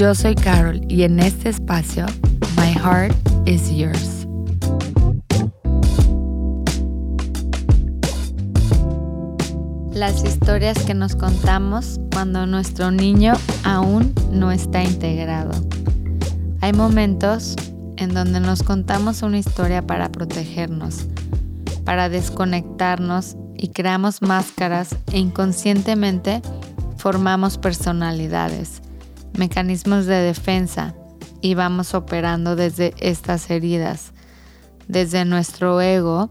Yo 0.00 0.14
soy 0.14 0.34
Carol 0.34 0.80
y 0.88 1.02
en 1.02 1.20
este 1.20 1.50
espacio, 1.50 2.06
My 2.56 2.72
Heart 2.72 3.14
is 3.44 3.70
Yours. 3.70 4.26
las 9.92 10.24
historias 10.24 10.82
que 10.84 10.94
nos 10.94 11.16
contamos 11.16 12.00
cuando 12.14 12.46
nuestro 12.46 12.90
niño 12.90 13.34
aún 13.62 14.14
no 14.32 14.50
está 14.50 14.82
integrado. 14.82 15.50
Hay 16.62 16.72
momentos 16.72 17.54
en 17.98 18.14
donde 18.14 18.40
nos 18.40 18.62
contamos 18.62 19.20
una 19.20 19.36
historia 19.36 19.86
para 19.86 20.10
protegernos, 20.10 21.08
para 21.84 22.08
desconectarnos 22.08 23.36
y 23.54 23.68
creamos 23.68 24.22
máscaras 24.22 24.96
e 25.12 25.18
inconscientemente 25.18 26.40
formamos 26.96 27.58
personalidades, 27.58 28.80
mecanismos 29.34 30.06
de 30.06 30.16
defensa 30.16 30.94
y 31.40 31.54
vamos 31.54 31.94
operando 31.94 32.56
desde 32.56 32.94
estas 32.98 33.50
heridas, 33.50 34.12
desde 34.88 35.24
nuestro 35.24 35.80
ego 35.80 36.30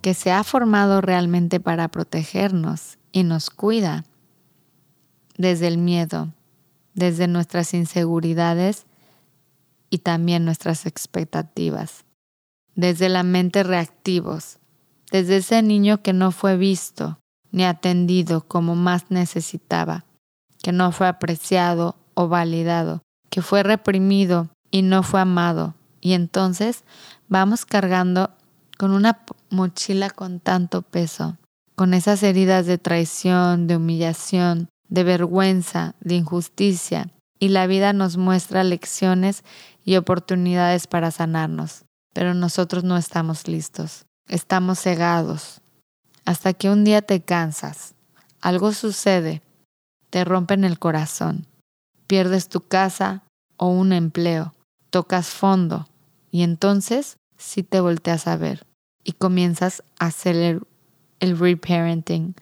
que 0.00 0.14
se 0.14 0.32
ha 0.32 0.44
formado 0.44 1.00
realmente 1.00 1.60
para 1.60 1.88
protegernos 1.88 2.98
y 3.12 3.22
nos 3.22 3.50
cuida 3.50 4.04
desde 5.36 5.68
el 5.68 5.78
miedo, 5.78 6.32
desde 6.94 7.28
nuestras 7.28 7.74
inseguridades 7.74 8.86
y 9.90 9.98
también 9.98 10.44
nuestras 10.44 10.86
expectativas, 10.86 12.04
desde 12.74 13.08
la 13.08 13.22
mente 13.22 13.62
reactivos, 13.62 14.58
desde 15.10 15.38
ese 15.38 15.62
niño 15.62 16.02
que 16.02 16.12
no 16.12 16.30
fue 16.30 16.56
visto 16.56 17.18
ni 17.52 17.64
atendido 17.64 18.46
como 18.46 18.76
más 18.76 19.10
necesitaba, 19.10 20.04
que 20.62 20.72
no 20.72 20.92
fue 20.92 21.08
apreciado 21.08 21.96
o 22.14 22.28
validado, 22.28 23.02
que 23.30 23.42
fue 23.42 23.62
reprimido 23.62 24.48
y 24.70 24.82
no 24.82 25.02
fue 25.02 25.20
amado. 25.20 25.74
Y 26.00 26.12
entonces 26.12 26.84
vamos 27.28 27.66
cargando 27.66 28.30
con 28.78 28.92
una 28.92 29.24
mochila 29.50 30.10
con 30.10 30.40
tanto 30.40 30.82
peso 30.82 31.36
con 31.80 31.94
esas 31.94 32.22
heridas 32.22 32.66
de 32.66 32.76
traición, 32.76 33.66
de 33.66 33.76
humillación, 33.76 34.68
de 34.90 35.02
vergüenza, 35.02 35.94
de 36.02 36.16
injusticia, 36.16 37.10
y 37.38 37.48
la 37.48 37.66
vida 37.66 37.94
nos 37.94 38.18
muestra 38.18 38.64
lecciones 38.64 39.44
y 39.82 39.96
oportunidades 39.96 40.86
para 40.86 41.10
sanarnos, 41.10 41.86
pero 42.12 42.34
nosotros 42.34 42.84
no 42.84 42.98
estamos 42.98 43.48
listos, 43.48 44.04
estamos 44.28 44.78
cegados, 44.78 45.62
hasta 46.26 46.52
que 46.52 46.68
un 46.68 46.84
día 46.84 47.00
te 47.00 47.22
cansas, 47.22 47.94
algo 48.42 48.72
sucede, 48.72 49.40
te 50.10 50.22
rompen 50.26 50.64
el 50.64 50.78
corazón, 50.78 51.46
pierdes 52.10 52.48
tu 52.48 52.62
casa 52.62 53.22
o 53.56 53.68
un 53.68 53.92
empleo, 53.92 54.52
tocas 54.90 55.28
fondo, 55.28 55.86
y 56.32 56.42
entonces 56.42 57.18
sí 57.38 57.62
te 57.62 57.78
volteas 57.78 58.26
a 58.26 58.36
ver 58.36 58.66
y 59.04 59.12
comienzas 59.12 59.84
a 60.00 60.06
hacer 60.06 60.60
el 61.20 61.38
reparenting, 61.38 62.34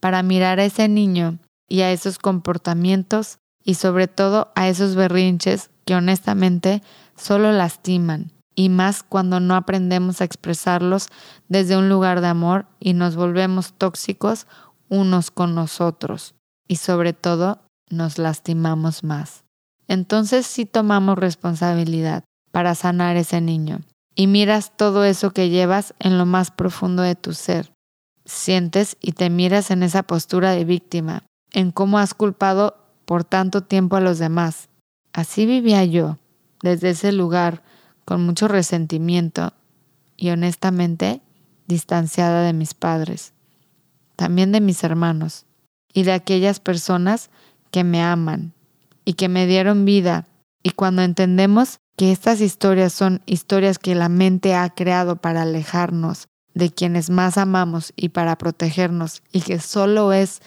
para 0.00 0.24
mirar 0.24 0.58
a 0.58 0.64
ese 0.64 0.88
niño 0.88 1.38
y 1.68 1.82
a 1.82 1.92
esos 1.92 2.18
comportamientos 2.18 3.38
y 3.62 3.74
sobre 3.74 4.08
todo 4.08 4.50
a 4.56 4.68
esos 4.68 4.96
berrinches 4.96 5.70
que 5.84 5.94
honestamente 5.94 6.82
solo 7.14 7.52
lastiman 7.52 8.32
y 8.56 8.68
más 8.68 9.04
cuando 9.04 9.38
no 9.38 9.54
aprendemos 9.54 10.20
a 10.22 10.24
expresarlos 10.24 11.06
desde 11.48 11.76
un 11.76 11.88
lugar 11.88 12.20
de 12.20 12.26
amor 12.26 12.66
y 12.80 12.94
nos 12.94 13.14
volvemos 13.14 13.74
tóxicos 13.74 14.48
unos 14.88 15.30
con 15.30 15.54
nosotros 15.54 16.34
y 16.66 16.76
sobre 16.76 17.12
todo 17.12 17.60
nos 17.90 18.18
lastimamos 18.18 19.04
más. 19.04 19.44
Entonces 19.88 20.46
sí 20.46 20.66
tomamos 20.66 21.18
responsabilidad 21.18 22.24
para 22.52 22.74
sanar 22.74 23.16
ese 23.16 23.40
niño 23.40 23.80
y 24.14 24.26
miras 24.26 24.76
todo 24.76 25.04
eso 25.04 25.32
que 25.32 25.50
llevas 25.50 25.94
en 25.98 26.18
lo 26.18 26.26
más 26.26 26.50
profundo 26.50 27.02
de 27.02 27.14
tu 27.14 27.34
ser 27.34 27.74
sientes 28.24 28.96
y 29.00 29.12
te 29.12 29.30
miras 29.30 29.70
en 29.70 29.82
esa 29.82 30.02
postura 30.02 30.52
de 30.52 30.64
víctima, 30.64 31.24
en 31.52 31.70
cómo 31.70 31.98
has 31.98 32.14
culpado 32.14 32.76
por 33.04 33.24
tanto 33.24 33.62
tiempo 33.62 33.96
a 33.96 34.00
los 34.00 34.18
demás. 34.18 34.68
Así 35.12 35.46
vivía 35.46 35.84
yo, 35.84 36.18
desde 36.62 36.90
ese 36.90 37.12
lugar, 37.12 37.62
con 38.04 38.24
mucho 38.24 38.48
resentimiento 38.48 39.52
y 40.16 40.30
honestamente 40.30 41.20
distanciada 41.66 42.42
de 42.42 42.52
mis 42.52 42.74
padres, 42.74 43.32
también 44.16 44.52
de 44.52 44.60
mis 44.60 44.84
hermanos 44.84 45.46
y 45.92 46.02
de 46.02 46.12
aquellas 46.12 46.60
personas 46.60 47.30
que 47.74 47.82
me 47.82 48.00
aman 48.00 48.52
y 49.04 49.14
que 49.14 49.28
me 49.28 49.48
dieron 49.48 49.84
vida. 49.84 50.28
Y 50.62 50.70
cuando 50.70 51.02
entendemos 51.02 51.80
que 51.96 52.12
estas 52.12 52.40
historias 52.40 52.92
son 52.92 53.20
historias 53.26 53.80
que 53.80 53.96
la 53.96 54.08
mente 54.08 54.54
ha 54.54 54.70
creado 54.70 55.16
para 55.16 55.42
alejarnos 55.42 56.28
de 56.54 56.70
quienes 56.70 57.10
más 57.10 57.36
amamos 57.36 57.92
y 57.96 58.10
para 58.10 58.38
protegernos 58.38 59.24
y 59.32 59.40
que 59.40 59.58
solo 59.58 60.12
es 60.12 60.40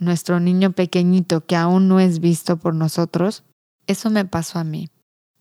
nuestro 0.00 0.40
niño 0.40 0.72
pequeñito 0.72 1.46
que 1.46 1.54
aún 1.54 1.86
no 1.86 2.00
es 2.00 2.18
visto 2.18 2.56
por 2.56 2.74
nosotros, 2.74 3.44
eso 3.86 4.10
me 4.10 4.24
pasó 4.24 4.58
a 4.58 4.64
mí. 4.64 4.88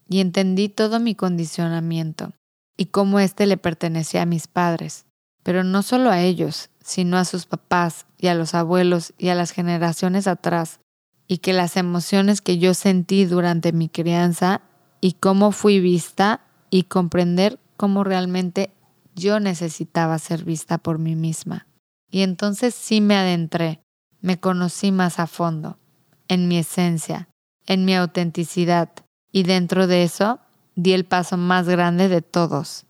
Y 0.08 0.20
entendí 0.20 0.70
todo 0.70 1.00
mi 1.00 1.16
condicionamiento 1.16 2.34
y 2.78 2.86
cómo 2.86 3.20
éste 3.20 3.48
le 3.48 3.58
pertenecía 3.58 4.22
a 4.22 4.28
mis 4.28 4.46
padres, 4.46 5.08
pero 5.42 5.64
no 5.64 5.82
solo 5.82 6.12
a 6.12 6.22
ellos, 6.22 6.70
sino 6.84 7.18
a 7.18 7.26
sus 7.26 7.48
papás 7.48 8.06
y 8.20 8.28
a 8.28 8.36
los 8.36 8.54
abuelos 8.54 9.16
y 9.18 9.30
a 9.30 9.36
las 9.36 9.50
generaciones 9.50 10.28
atrás, 10.28 10.80
y 11.28 11.38
que 11.40 11.54
las 11.54 11.78
emociones 11.78 12.42
que 12.42 12.58
yo 12.58 12.74
sentí 12.74 13.26
durante 13.26 13.72
mi 13.72 13.90
crianza 13.90 14.62
y 15.02 15.14
cómo 15.14 15.52
fui 15.52 15.80
vista 15.80 16.42
y 16.70 16.84
comprender 16.84 17.60
cómo 17.78 18.04
realmente 18.04 18.72
yo 19.16 19.40
necesitaba 19.40 20.18
ser 20.20 20.44
vista 20.44 20.78
por 20.78 21.00
mí 21.00 21.16
misma. 21.16 21.68
Y 22.10 22.22
entonces 22.22 22.76
sí 22.76 23.02
me 23.02 23.16
adentré, 23.16 23.82
me 24.22 24.40
conocí 24.40 24.92
más 24.92 25.20
a 25.20 25.28
fondo, 25.28 25.78
en 26.28 26.48
mi 26.48 26.58
esencia, 26.58 27.30
en 27.66 27.86
mi 27.86 27.96
autenticidad, 27.96 28.90
y 29.32 29.44
dentro 29.44 29.88
de 29.88 30.04
eso 30.04 30.40
di 30.76 30.94
el 30.94 31.06
paso 31.06 31.38
más 31.38 31.68
grande 31.68 32.08
de 32.08 32.22
todos, 32.22 32.86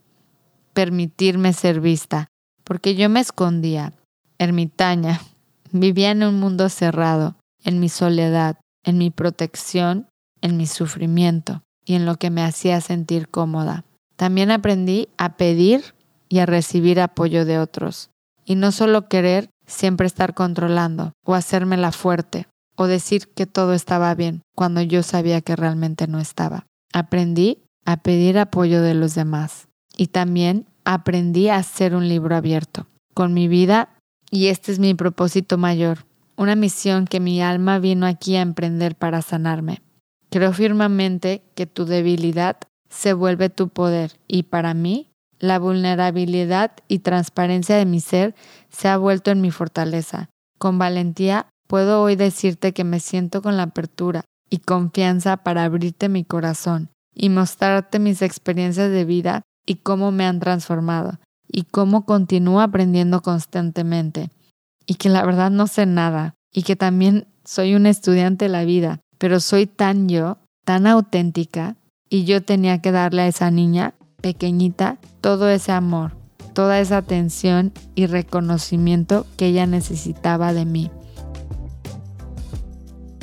permitirme 0.73 1.53
ser 1.53 1.79
vista, 1.79 2.27
porque 2.63 2.95
yo 2.95 3.09
me 3.09 3.19
escondía, 3.19 3.93
ermitaña, 4.37 5.21
vivía 5.71 6.11
en 6.11 6.23
un 6.23 6.39
mundo 6.39 6.69
cerrado, 6.69 7.35
en 7.63 7.79
mi 7.79 7.89
soledad, 7.89 8.57
en 8.83 8.97
mi 8.97 9.09
protección, 9.09 10.07
en 10.41 10.57
mi 10.57 10.67
sufrimiento 10.67 11.63
y 11.85 11.95
en 11.95 12.05
lo 12.05 12.17
que 12.17 12.29
me 12.29 12.43
hacía 12.43 12.81
sentir 12.81 13.29
cómoda. 13.29 13.85
También 14.15 14.51
aprendí 14.51 15.09
a 15.17 15.37
pedir 15.37 15.95
y 16.29 16.39
a 16.39 16.45
recibir 16.45 16.99
apoyo 16.99 17.45
de 17.45 17.59
otros. 17.59 18.09
Y 18.45 18.55
no 18.55 18.71
solo 18.71 19.07
querer 19.07 19.49
siempre 19.65 20.07
estar 20.07 20.33
controlando 20.33 21.13
o 21.25 21.33
hacérmela 21.33 21.91
fuerte 21.91 22.47
o 22.75 22.87
decir 22.87 23.29
que 23.33 23.45
todo 23.45 23.73
estaba 23.73 24.13
bien 24.15 24.41
cuando 24.55 24.81
yo 24.81 25.03
sabía 25.03 25.41
que 25.41 25.55
realmente 25.55 26.07
no 26.07 26.19
estaba. 26.19 26.65
Aprendí 26.91 27.63
a 27.85 27.97
pedir 27.97 28.37
apoyo 28.37 28.81
de 28.81 28.93
los 28.93 29.15
demás 29.15 29.67
y 29.95 30.07
también 30.07 30.65
aprendí 30.85 31.49
a 31.49 31.57
hacer 31.57 31.95
un 31.95 32.07
libro 32.07 32.35
abierto 32.35 32.87
con 33.13 33.33
mi 33.33 33.47
vida 33.47 33.89
y 34.31 34.47
este 34.47 34.71
es 34.71 34.79
mi 34.79 34.93
propósito 34.93 35.57
mayor, 35.57 36.05
una 36.35 36.55
misión 36.55 37.05
que 37.05 37.19
mi 37.19 37.41
alma 37.41 37.79
vino 37.79 38.05
aquí 38.05 38.35
a 38.35 38.41
emprender 38.41 38.95
para 38.95 39.21
sanarme. 39.21 39.81
Creo 40.29 40.51
firmemente 40.53 41.43
que 41.55 41.65
tu 41.67 41.85
debilidad 41.85 42.57
se 42.89 43.13
vuelve 43.13 43.49
tu 43.49 43.69
poder 43.69 44.13
y 44.27 44.43
para 44.43 44.73
mí 44.73 45.09
la 45.39 45.59
vulnerabilidad 45.59 46.71
y 46.87 46.99
transparencia 46.99 47.75
de 47.75 47.85
mi 47.85 47.99
ser 47.99 48.33
se 48.69 48.87
ha 48.87 48.97
vuelto 48.97 49.31
en 49.31 49.41
mi 49.41 49.51
fortaleza. 49.51 50.29
Con 50.57 50.79
valentía 50.79 51.47
puedo 51.67 52.01
hoy 52.01 52.15
decirte 52.15 52.73
que 52.73 52.83
me 52.83 52.99
siento 52.99 53.41
con 53.41 53.57
la 53.57 53.63
apertura 53.63 54.23
y 54.49 54.59
confianza 54.59 55.37
para 55.37 55.63
abrirte 55.63 56.09
mi 56.09 56.23
corazón 56.23 56.89
y 57.13 57.29
mostrarte 57.29 57.99
mis 57.99 58.21
experiencias 58.21 58.89
de 58.89 59.05
vida 59.05 59.41
y 59.65 59.75
cómo 59.75 60.11
me 60.11 60.25
han 60.25 60.39
transformado 60.39 61.19
y 61.47 61.63
cómo 61.63 62.05
continúo 62.05 62.61
aprendiendo 62.61 63.21
constantemente 63.21 64.29
y 64.85 64.95
que 64.95 65.09
la 65.09 65.25
verdad 65.25 65.51
no 65.51 65.67
sé 65.67 65.85
nada 65.85 66.35
y 66.51 66.63
que 66.63 66.75
también 66.75 67.27
soy 67.45 67.75
un 67.75 67.85
estudiante 67.85 68.45
de 68.45 68.49
la 68.49 68.65
vida, 68.65 68.99
pero 69.17 69.39
soy 69.39 69.65
tan 69.65 70.07
yo, 70.07 70.37
tan 70.65 70.87
auténtica 70.87 71.75
y 72.09 72.25
yo 72.25 72.43
tenía 72.43 72.81
que 72.81 72.91
darle 72.91 73.23
a 73.23 73.27
esa 73.27 73.51
niña 73.51 73.95
pequeñita 74.21 74.97
todo 75.21 75.49
ese 75.49 75.71
amor, 75.71 76.15
toda 76.53 76.79
esa 76.79 76.97
atención 76.97 77.73
y 77.95 78.05
reconocimiento 78.05 79.25
que 79.37 79.47
ella 79.47 79.65
necesitaba 79.65 80.53
de 80.53 80.65
mí. 80.65 80.91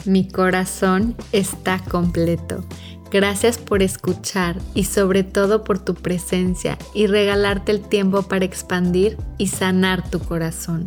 Mi 0.05 0.27
corazón 0.27 1.15
está 1.33 1.79
completo. 1.79 2.65
Gracias 3.11 3.59
por 3.59 3.83
escuchar 3.83 4.57
y 4.75 4.85
sobre 4.85 5.25
todo 5.25 5.65
por 5.65 5.79
tu 5.79 5.95
presencia 5.95 6.79
y 6.95 7.07
regalarte 7.07 7.73
el 7.73 7.81
tiempo 7.81 8.23
para 8.23 8.45
expandir 8.45 9.17
y 9.37 9.49
sanar 9.49 10.09
tu 10.09 10.21
corazón. 10.21 10.87